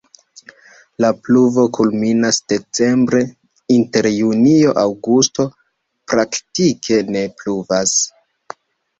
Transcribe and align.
La 1.03 1.09
pluvo 1.25 1.63
kulminas 1.77 2.39
decembre, 2.53 3.19
inter 3.75 4.07
junio-aŭgusto 4.13 5.45
praktike 6.13 6.99
ne 7.17 7.23
pluvas. 7.43 7.95